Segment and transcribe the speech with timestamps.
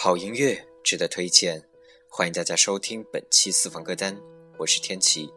[0.00, 1.64] 好音乐值得推荐，
[2.08, 4.16] 欢迎大家收听本期私房歌单，
[4.56, 5.28] 我是天琪。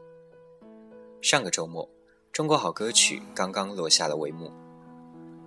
[1.20, 1.89] 上个周末，
[2.32, 4.54] 中国好歌曲刚刚落下了帷幕，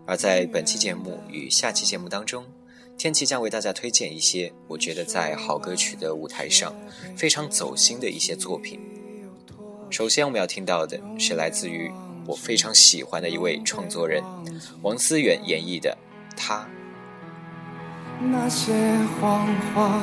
[0.05, 2.45] 而在本期节目与下期节目当中，
[2.99, 6.75] 天琪将为大家推荐一些我觉得在好歌曲的舞台上
[7.17, 8.81] 非常走心的一些作品。
[9.91, 11.89] 首先我们要听到的是来自于
[12.27, 14.25] 我非常喜欢的一位创作人
[14.83, 15.97] 王思远演绎的
[16.37, 16.65] 《他》。
[18.21, 18.73] 那些
[19.21, 20.01] 谎话，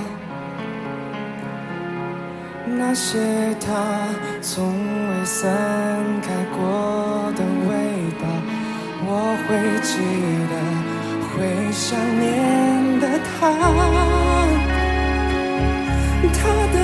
[2.65, 4.09] 那些他
[4.41, 4.73] 从
[5.09, 5.49] 未散
[6.21, 7.71] 开过的味
[8.19, 8.23] 道，
[9.03, 9.49] 我会
[9.81, 9.97] 记
[10.49, 10.53] 得，
[11.31, 13.39] 会想念的他，
[16.33, 16.39] 他
[16.73, 16.75] 的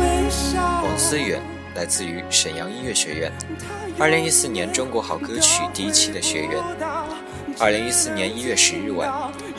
[0.00, 0.82] 微笑。
[0.84, 1.40] 王思远
[1.74, 3.32] 来自于沈阳音乐学院，
[3.98, 6.62] 二零一四年中国好歌曲第一期的学员。
[7.60, 9.10] 二零一四年一月十日晚。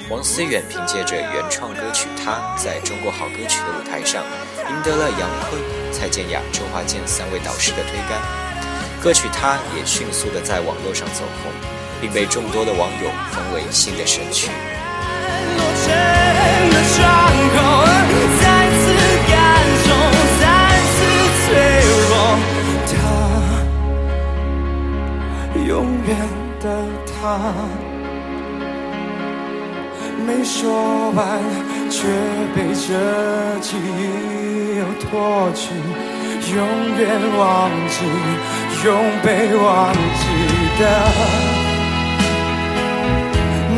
[0.09, 4.21] 王思远凭借着原创歌曲《他》在中国好歌曲的舞台上，
[4.70, 5.62] 赢得了杨坤、
[5.93, 8.20] 蔡健雅、周华健三位导师的推杆。
[9.01, 11.51] 歌曲《他》也迅速的在网络上走红，
[12.01, 14.51] 并被众多的网友封为新的神曲。
[25.65, 26.17] 永远
[26.60, 27.82] 的他。
[30.26, 31.40] 没说完，
[31.90, 32.07] 却
[32.55, 35.74] 被这记忆又拖去，
[36.55, 36.57] 永
[36.98, 37.02] 远
[37.38, 37.96] 忘记，
[38.85, 38.88] 永
[39.21, 40.24] 被忘记
[40.79, 40.82] 的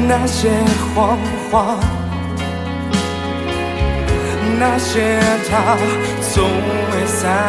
[0.07, 0.49] 那些
[0.93, 1.17] 谎
[1.51, 1.77] 话，
[4.59, 5.77] 那些他
[6.21, 6.33] 从
[6.91, 7.47] 未散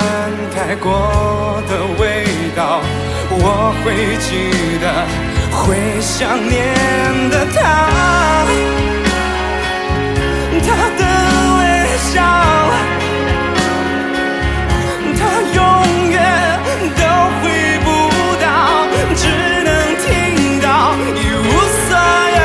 [0.54, 2.24] 开过的味
[2.56, 2.80] 道，
[3.30, 5.35] 我会记得。
[5.64, 6.74] 会想念
[7.30, 7.56] 的他，
[10.62, 11.02] 他的
[11.58, 11.60] 微
[11.98, 12.14] 笑，
[15.18, 15.20] 他
[15.54, 15.58] 永
[16.10, 16.14] 远
[16.94, 17.00] 都
[17.40, 17.44] 回
[17.82, 17.86] 不
[18.40, 18.46] 到，
[19.16, 19.22] 只
[19.64, 19.68] 能
[20.04, 20.06] 听
[20.60, 20.66] 到
[21.16, 21.44] 一无
[21.88, 21.90] 所
[22.36, 22.40] 有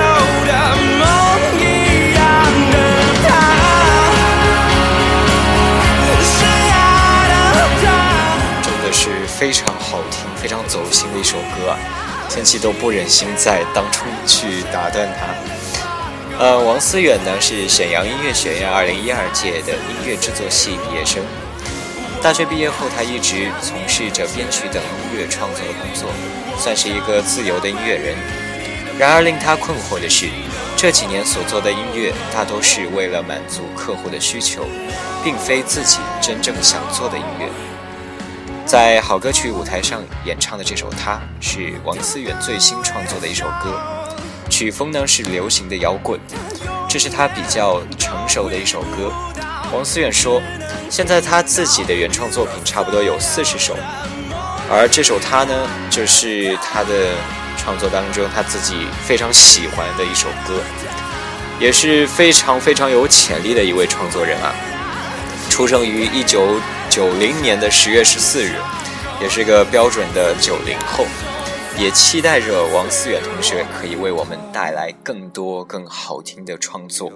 [0.48, 0.50] 的
[0.98, 1.02] 梦
[1.60, 1.62] 一
[2.16, 2.20] 样
[2.72, 2.74] 的
[3.28, 3.30] 他，
[6.24, 6.32] 是
[6.72, 6.74] 爱
[7.30, 7.86] 的他。
[8.64, 11.76] 真的是非常好听、非常走心的一首歌！
[12.34, 15.36] 天气都不忍心在当初去打断他。
[16.40, 21.22] 呃，王思远呢是沈阳音乐学院二零一二届的音乐制作系毕业生。
[22.24, 26.10] 大学毕业后，他一直从事着编曲等音乐创作的工作，
[26.58, 28.16] 算是一个自由的音乐人。
[28.98, 30.28] 然而令他困惑的是，
[30.78, 34.66] 这几年所做的音乐大多是为了满足客户的需求，
[35.22, 37.50] 并非自己真正想做的音乐。
[38.72, 43.78] 在好歌曲舞台上演唱的这首《他》是王思远最新创作的一首歌，
[44.50, 46.18] 曲风呢是流行的摇滚，
[46.88, 49.12] 这是他比较成熟的一首歌。
[49.74, 50.42] 王思远说，
[50.90, 53.76] 现在他自己的原创作品差不多有四十首，
[54.70, 57.10] 而这首《他》呢，就是他的
[57.58, 60.62] 创作当中他自己非常喜欢的一首歌，
[61.60, 64.56] 也是非常非常有潜力的一位创作人啊，
[65.50, 66.56] 出生于一九。
[66.92, 68.52] 九零年的十月十四日，
[69.22, 71.06] 也是一个标准的九零后，
[71.80, 77.10] 也期待着王思远同学可以为我们带来更多更好听的创作。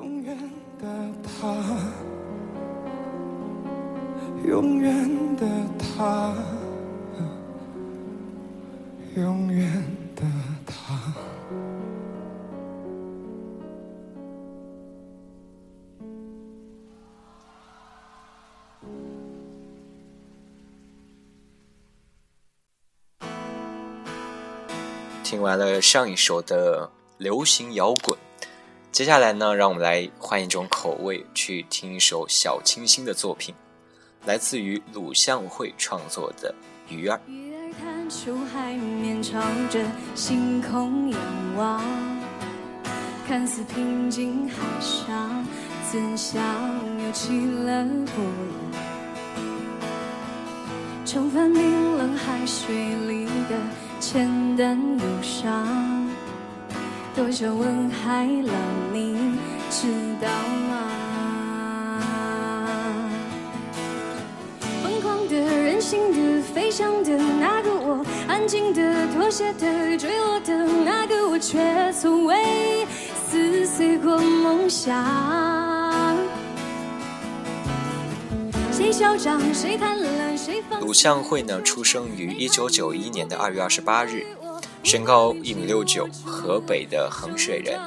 [4.48, 5.46] 永远的
[5.78, 6.34] 他，
[9.18, 9.70] 永远
[10.16, 10.24] 的
[25.26, 26.88] 听完了上一首的
[27.18, 28.16] 流行摇滚，
[28.92, 33.56] 接下来呢，让我们来换一种口味，去听一首小清新的作品，
[34.26, 36.54] 来自于鲁向会创作的
[36.94, 37.20] 《鱼儿》。
[37.32, 39.42] 鱼儿探出海面，朝
[39.72, 39.84] 着
[40.14, 41.20] 星空仰
[41.58, 41.84] 望，
[43.28, 45.44] 看似平静海上，
[45.92, 46.40] 怎想
[47.04, 48.24] 又起了波
[48.74, 48.85] 澜？
[51.06, 52.76] 重返冰冷海水
[53.08, 53.56] 里的。
[53.98, 56.08] 浅淡忧伤，
[57.16, 58.54] 多少问海浪，
[58.92, 59.38] 你
[59.70, 59.88] 知
[60.22, 60.28] 道
[60.70, 62.02] 吗？
[64.84, 72.86] 疯狂的、任性的、飞翔的那个我，安静的、妥协的、坠落的那个我，却从未
[73.32, 74.94] 撕碎过梦想。
[78.72, 79.42] 谁嚣张？
[79.54, 80.05] 谁贪婪
[80.82, 84.26] 鲁向会呢，出生于一九九一年的二月二十八日，
[84.84, 87.80] 身高一米六九，河北的衡水人。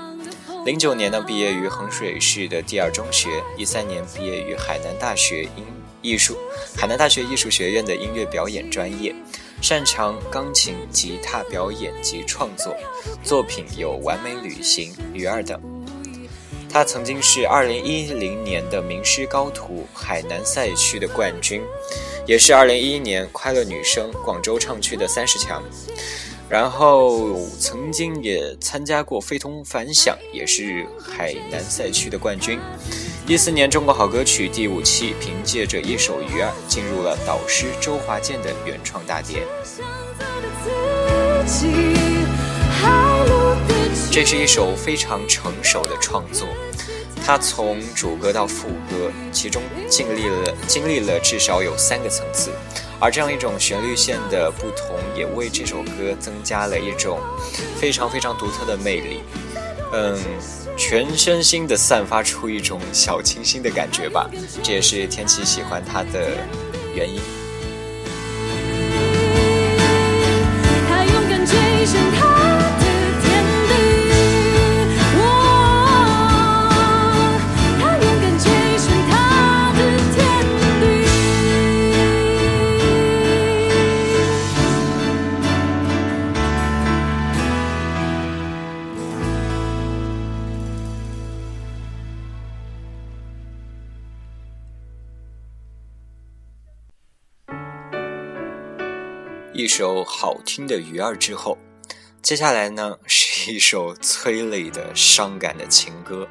[0.64, 5.64] 零九年呢，毕业于衡水市的第二中学，一三年毕业于海南大学音
[6.02, 6.36] 艺术
[6.76, 9.14] 海南大学艺术学院的音乐表演专业，
[9.62, 12.76] 擅长钢琴、吉他表演及创作，
[13.22, 15.60] 作品有《完美旅行》《鱼儿》等。
[16.70, 21.62] 他曾经是二零一零年的名师高徒海南赛区的冠军，
[22.28, 25.62] 也是二零一一年快乐女声广州唱区的三十强。
[26.46, 32.60] 然后曾经也参加过非同凡响，也是海南赛区的冠军。
[33.26, 39.42] 一四年中国好歌曲第五期，凭借着一首《鱼儿》进入了导师周华健的原创大碟。
[44.10, 46.46] 这是一首非常成熟的创作，
[47.28, 52.50] 它从主歌到副歌，其中经历了经历了至少有三个层次。
[52.98, 57.20] 而这样一种旋律线的不同，也为这首歌增加了一种
[57.76, 59.20] 非常非常独特的魅力。
[59.92, 60.18] 嗯，
[60.74, 64.26] 全身心的散发出一种小清新的感觉吧，
[64.62, 66.30] 这也是天琪喜欢它的
[66.94, 67.20] 原因。
[100.20, 101.56] 好听的《鱼儿》之后，
[102.22, 106.26] 接下来呢 是一首催泪的伤感的情歌，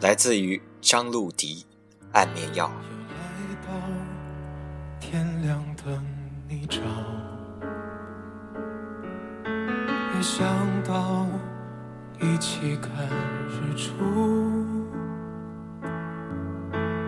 [0.00, 1.66] 来自于张露迪，
[2.16, 2.66] 《安眠药》。
[5.00, 6.06] 天亮等
[6.48, 6.78] 你找，
[10.14, 10.46] 也想
[10.84, 11.26] 到
[12.20, 12.92] 一起看
[13.48, 13.92] 日出，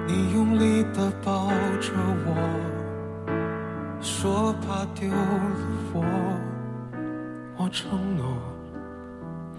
[0.09, 1.47] 你用力的抱
[1.81, 1.93] 着
[2.27, 2.35] 我。
[4.05, 5.17] 说怕丢了
[5.95, 6.03] 我，
[7.57, 8.25] 我承诺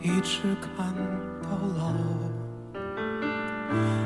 [0.02, 0.94] 一直看
[1.44, 1.94] 到老。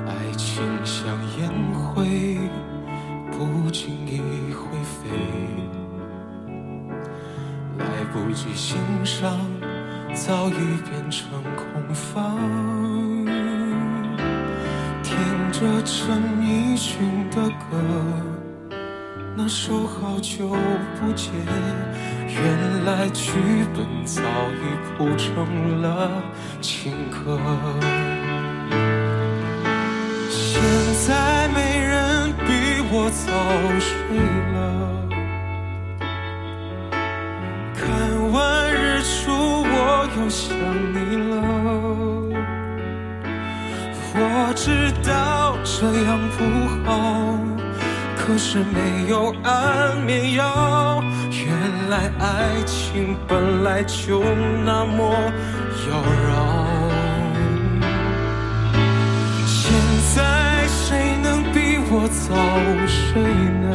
[0.05, 1.07] 爱情像
[1.39, 2.37] 烟灰，
[3.31, 4.19] 不经意
[4.53, 5.09] 会飞，
[7.77, 9.39] 来不及欣赏，
[10.13, 12.37] 早已变成空房。
[15.01, 15.17] 听
[15.51, 18.36] 着陈奕迅的歌。
[19.39, 20.49] 那首好久
[20.99, 21.31] 不见，
[22.27, 23.33] 原来剧
[23.75, 24.63] 本早已
[24.97, 26.09] 谱成了
[26.59, 27.39] 情歌。
[30.31, 30.59] 现
[31.05, 33.29] 在没人比我早
[33.79, 34.17] 睡
[34.55, 34.57] 了，
[37.75, 37.85] 看
[38.31, 39.31] 完日出
[39.61, 40.57] 我又想
[40.95, 40.97] 你
[41.29, 41.33] 了。
[44.15, 44.19] 我
[44.55, 46.39] 知道这样不
[46.89, 46.97] 好。
[48.27, 51.01] 可是没有安眠药，
[51.31, 54.21] 原来爱情本来就
[54.65, 55.15] 那么
[55.87, 55.95] 妖
[56.27, 56.29] 娆。
[59.45, 59.71] 现
[60.13, 62.35] 在谁能比我早
[62.85, 63.23] 睡
[63.63, 63.65] 呢？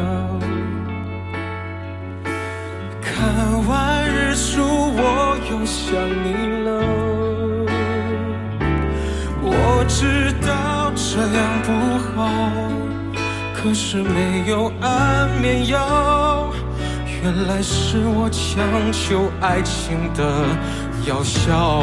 [3.00, 6.26] 看完日出我又想你
[6.66, 6.68] 了，
[9.40, 11.08] 我知道这
[11.38, 11.70] 样不
[12.20, 12.81] 好。
[13.62, 16.52] 可是没有安眠药，
[17.22, 20.44] 原来是我强求爱情的
[21.06, 21.80] 药效。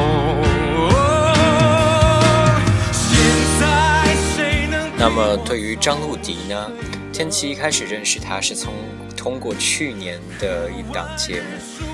[4.98, 6.70] 那么对于张露迪呢？
[7.14, 8.74] 天琪一开始认识她是从
[9.16, 11.48] 通过去年的一档节目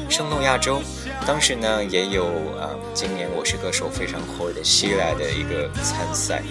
[0.13, 0.79] 《生动亚洲》，
[1.27, 2.25] 当时呢也有
[2.59, 6.41] 啊，今年我是歌手非常火的西来的一个参赛。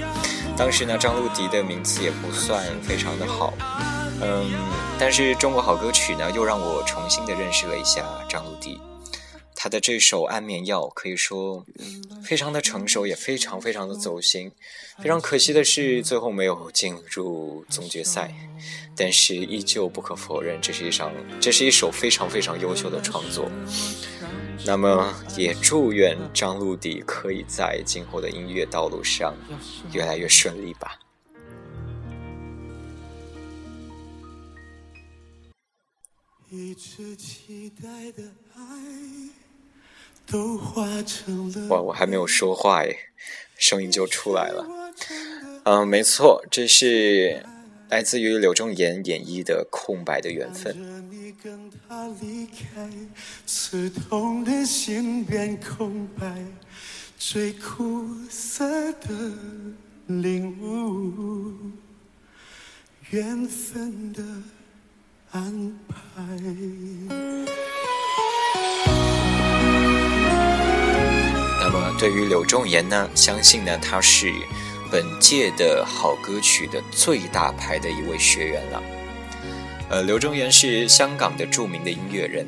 [0.56, 3.52] 当时呢，张露迪的名次也不算非常的好，
[4.22, 4.50] 嗯，
[4.98, 8.80] 但是中国好歌曲呢，又让我重新的认识了一下张露迪。
[9.56, 11.64] 她的这首《安眠药》可以说
[12.22, 14.52] 非常的成熟，也非常非常的走心。
[15.02, 18.32] 非常可惜的是，最后没有进入总决赛，
[18.96, 23.50] 但是依旧不可否认，这是一场，这是一首非常非常优秀的创作。
[24.66, 29.34] 那么，也祝愿张露迪可以在今后的音乐道路上
[29.92, 30.98] 越来越顺利吧。
[41.68, 42.96] 哇，我还没有说话哎，
[43.58, 44.66] 声音就出来了。
[45.64, 47.44] 嗯，没错，这是。
[47.94, 50.74] 来自于柳宗言演绎的《空白的缘分》。
[51.40, 52.90] 跟他离开，
[53.46, 56.26] 刺痛的心变空白，
[57.16, 59.08] 最苦涩的
[60.08, 61.52] 领悟，
[63.10, 64.24] 缘分的
[65.30, 65.96] 安排。
[71.60, 74.32] 那么对于柳重言呢，相信呢他是
[74.94, 78.80] 本届的好歌曲的最大牌的一位学员了。
[79.90, 82.46] 呃，柳重言是香港的著名的音乐人，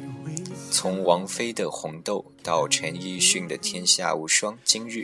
[0.70, 4.98] 从王菲的《红豆》到陈奕迅的《天下无双》《今日》，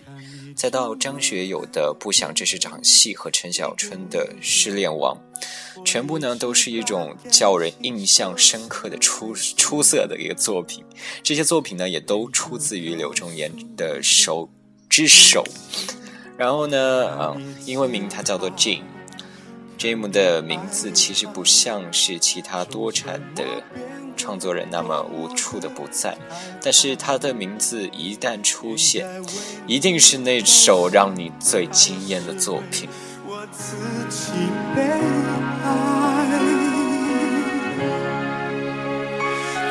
[0.54, 5.18] 再到张学友的《不想这是场戏》和陈小春的《失恋王》，
[5.84, 10.84] 全部呢都是一种叫人印象深刻的出出色的一个作品。
[11.24, 14.48] 这些作品呢也都出自于柳重言的手
[14.88, 15.44] 之手。
[16.42, 16.76] 然后呢，
[17.36, 18.80] 嗯，英文名它叫做 Jim。
[19.78, 23.44] Jim 的名字其实不像是其他多产的
[24.16, 26.18] 创作人那么无处的不在，
[26.60, 29.06] 但是他的名字一旦出现，
[29.68, 32.88] 一定是那首让你最惊艳的作品。
[33.24, 33.76] 我自
[34.10, 34.32] 己
[34.74, 34.82] 被
[35.62, 35.70] 爱，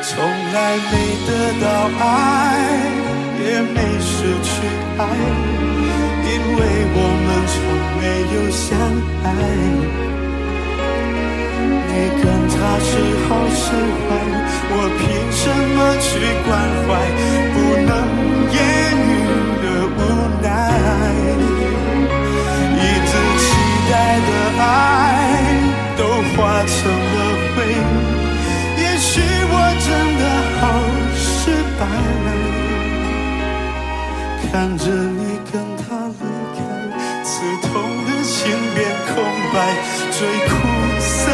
[0.02, 0.24] 从
[0.54, 0.92] 来没
[1.26, 1.66] 得到
[2.00, 2.08] 爱，
[3.44, 4.52] 也没失去
[4.96, 5.00] 爱，
[6.54, 6.60] 为
[6.94, 7.54] 我们从
[7.98, 8.00] 没
[8.34, 8.62] 有相
[9.24, 9.26] 爱。
[11.88, 11.92] 你
[12.22, 12.90] 跟他是
[13.26, 13.64] 好是
[14.04, 14.08] 坏，
[14.70, 15.00] 我凭
[15.32, 15.42] 什
[15.76, 16.08] 么去
[16.44, 16.50] 关
[16.86, 16.88] 怀
[17.52, 17.56] 不
[17.88, 17.90] 能
[18.52, 18.56] 言
[19.08, 19.10] 语
[19.62, 19.64] 的
[19.98, 20.00] 无
[20.42, 20.46] 奈？
[22.76, 23.44] 一直期
[23.90, 23.92] 待
[24.28, 24.64] 的爱
[25.96, 26.00] 都
[26.32, 26.72] 化成
[27.14, 27.16] 了
[27.54, 27.56] 灰，
[28.80, 29.10] 也许
[29.50, 29.54] 我
[29.84, 30.22] 真的
[30.58, 30.60] 好
[31.14, 31.22] 失
[31.78, 31.80] 败。
[34.50, 34.84] 看着
[39.52, 39.76] 白，
[40.10, 40.54] 最苦
[41.00, 41.30] 涩。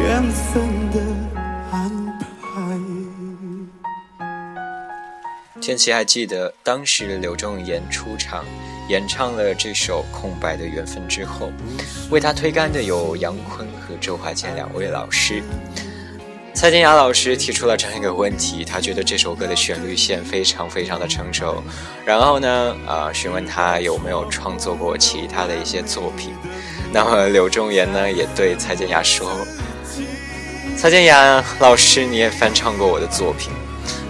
[0.00, 1.00] 缘分的
[1.70, 2.36] 安排。
[5.60, 8.44] 千玺还记得，当时柳重言出场
[8.88, 11.52] 演唱了这首《空白的缘分》之后，
[12.10, 15.42] 为他推杆的有杨坤和周华健两位老师。
[16.58, 21.62] 蔡健雅老师提出了这样一个问题，他觉得这首歌的旋律线非常非常的成熟，
[22.04, 26.34] 然后呢，啊，询问他有没有创作过其他的一些作品。
[26.92, 29.30] 那么柳重言呢，也对蔡健雅说。
[30.76, 33.52] 蔡健雅老师，你也翻唱过我的作品，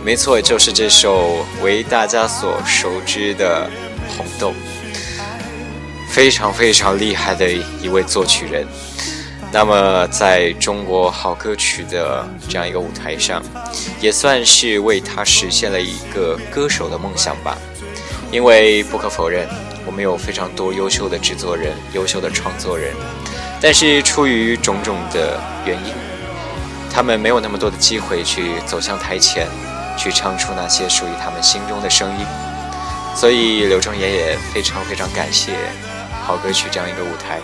[0.03, 3.69] 没错，就是这首为大家所熟知的
[4.17, 4.53] 《红豆》，
[6.09, 7.47] 非常非常厉害的
[7.83, 8.67] 一位作曲人。
[9.51, 13.43] 那么，在中国好歌曲的这样一个舞台上，
[14.01, 17.57] 也算是为他实现了一个歌手的梦想吧。
[18.31, 19.49] 因为不可否认，
[19.87, 22.95] 我们有非常多优秀的制作人、优秀的创作人，
[23.59, 25.95] 但是出于种种的原因。
[26.93, 29.47] 他们没有那么多的机会去走向台前，
[29.97, 32.27] 去唱出那些属于他们心中的声音，
[33.15, 35.55] 所以刘忠言也非常非常感谢
[36.23, 37.41] 好歌曲这样一个舞台，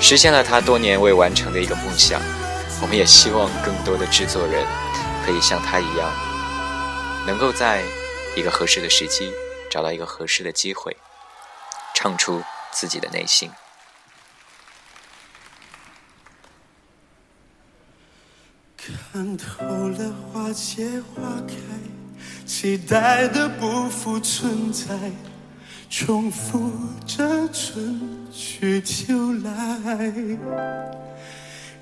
[0.00, 2.20] 实现了他多年未完成的一个梦想。
[2.82, 4.66] 我们也希望更多的制作人
[5.24, 6.12] 可以像他一样，
[7.26, 7.82] 能够在
[8.36, 9.32] 一个合适的时机
[9.70, 10.94] 找到一个合适的机会，
[11.94, 13.50] 唱出自己的内心。
[18.76, 21.54] 看透了花谢花开，
[22.44, 24.84] 期待的不复存在，
[25.88, 26.70] 重复
[27.06, 30.12] 着春去秋来，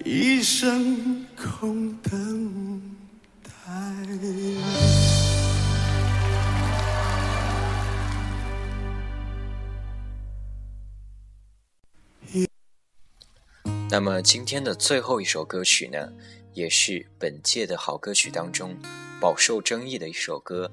[0.05, 2.83] 一生空等
[3.43, 3.51] 待。
[13.91, 16.13] 那么今天的最后一首歌曲呢？
[16.53, 18.77] 也是本届的好歌曲当中
[19.21, 20.71] 饱受争议的一首歌，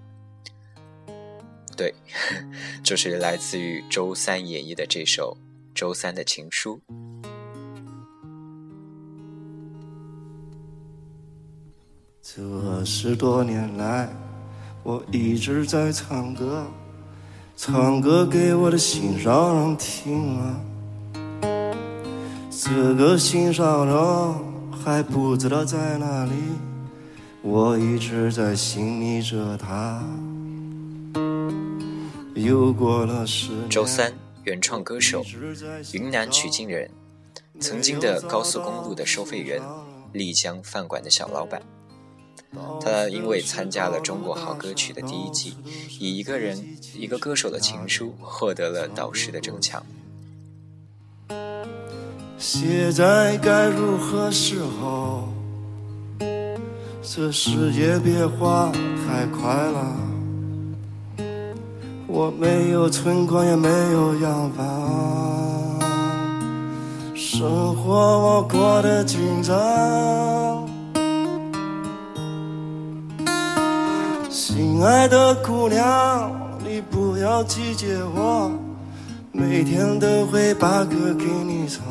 [1.82, 1.92] 对，
[2.84, 5.36] 就是来自于周三演绎的这首
[5.74, 6.80] 《周三的情书》。
[12.22, 14.08] 这十多年来，
[14.84, 16.68] 我一直在唱歌，
[17.58, 20.62] 唱歌给我的心上人听啊，
[22.52, 24.52] 这个心上人。
[24.84, 26.32] 还不知道在哪里，
[27.44, 30.04] 我一直在心里着他。
[32.44, 35.24] 又过了十周三，原创歌手，
[35.94, 36.90] 云南曲靖人，
[37.60, 39.62] 曾经的高速公路的收费员，
[40.12, 41.62] 丽江饭馆的小老板。
[42.82, 45.56] 他因为参加了《中国好歌曲》的第一季，
[46.00, 49.86] 以一个人一个歌手的情书获得了导师的争抢。
[52.38, 55.32] 现在该如何是好，
[57.02, 59.96] 这世界变化太快了，
[62.14, 65.80] 我没有存款也没有洋房，
[67.16, 69.56] 生活我过得紧张。
[74.30, 76.30] 心爱的姑娘，
[76.68, 78.52] 你不要拒绝我，
[79.32, 81.82] 每天都会把歌给你唱。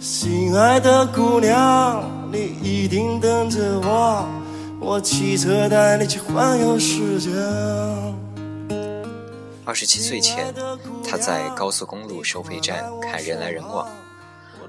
[0.00, 4.24] 心爱的姑娘，你一定等着我，
[4.88, 7.28] 我骑车带你去环游世界。
[9.62, 10.54] 二十七岁前，
[11.06, 13.86] 他在高速公路收费站看人来人往；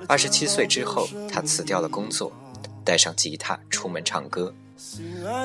[0.09, 2.33] 二十七岁之后，他辞掉了工作，
[2.83, 4.53] 带上吉他出门唱歌。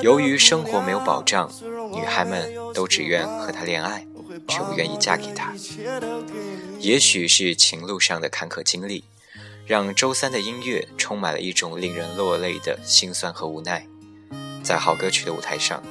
[0.01, 1.49] 由于生活没有保障，
[1.93, 4.05] 女孩们都只愿和他恋爱，
[4.49, 5.53] 却不愿意嫁给他。
[6.79, 9.05] 也许是情路上的坎坷经历。
[9.67, 13.87] 让周三的音乐充满了一种令人落泪的心酸和无奈。
[14.65, 15.83] 在好歌曲的舞台上，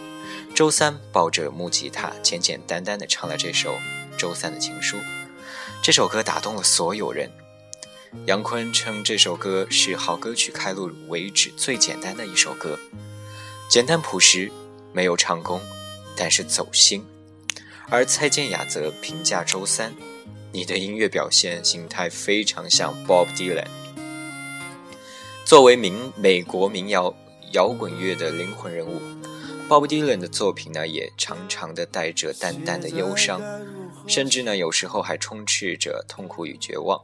[0.53, 3.77] 周三抱着木吉他，简简单单地唱了这首
[4.19, 4.97] 《周三的情书》。
[5.81, 7.31] 这首歌打动了所有人。
[8.27, 12.77] 杨坤称这首歌是好歌曲开录为止最简单的一首歌，
[13.71, 14.51] 简单朴实，
[14.93, 15.61] 没有唱功，
[16.17, 17.07] 但是走心。
[17.89, 19.95] 而蔡健雅则评价周三。
[20.53, 23.67] 你的音乐表现形态非常像 Bob Dylan。
[25.45, 27.13] 作为民美国民谣
[27.55, 29.01] 摇滚乐的灵魂人物
[29.69, 33.41] ，Bob Dylan 的作品呢，也常常的带着淡淡的忧伤，
[34.09, 37.01] 甚至呢，有时候还充斥着痛苦与绝望。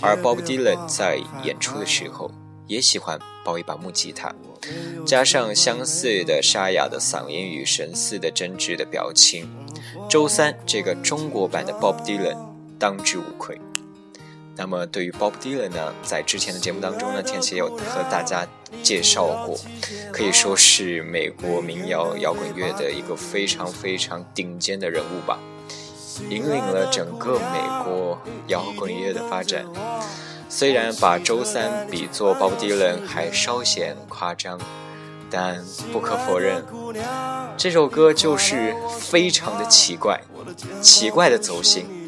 [0.00, 2.32] 而 Bob Dylan 在演出的时候，
[2.66, 4.34] 也喜欢抱一把木吉他，
[5.06, 9.48] 加上相似的沙哑的嗓音与神似的真挚的表情。
[10.10, 12.36] 周三这个中国版的 Bob Dylan。
[12.78, 13.58] 当之无愧。
[14.58, 18.46] 那么，对于 Bob Dylan 呢，在之前的节目当中呢，天琪有和大家
[18.82, 19.54] 介绍过，
[20.10, 25.38] 可以说是美国民谣摇滚乐的一个非常非常顶尖的人物吧，
[26.30, 29.66] 引领了整个美国摇滚乐的发展。
[30.48, 34.58] 虽然把周三比作 Bob Dylan 还稍显夸张，
[35.30, 36.64] 但不可否认，
[37.58, 40.22] 这首歌就是非常的奇怪，
[40.80, 42.05] 奇怪的走心。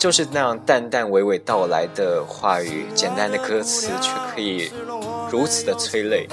[0.00, 4.70] 就是那样淡淡娓娓道来的话语，简单的歌词，却可以
[5.30, 6.26] 如此的催泪。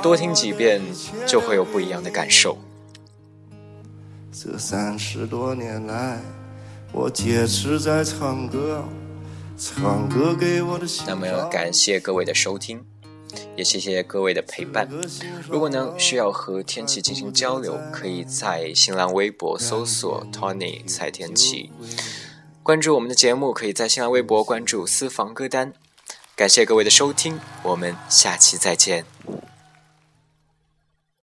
[0.00, 0.80] 多听几遍，
[1.26, 2.56] 就会有不一样的感受。
[4.30, 6.20] 这三十多年来，
[6.92, 8.84] 我坚持在唱歌，
[9.58, 12.84] 唱歌给我的那么感谢各位的收听，
[13.56, 14.88] 也谢谢各位的陪伴。
[15.50, 21.72] 如果呢需要和天气进行交流，可以在新浪微博搜索 Tony 蔡天气。
[22.68, 25.72] 关注我们的节目，可以在新浪微博关注私房歌单。
[26.36, 29.06] 感谢各位的收听，我们下期再见。